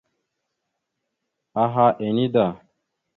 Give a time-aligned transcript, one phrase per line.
[1.63, 2.47] Aha ene da.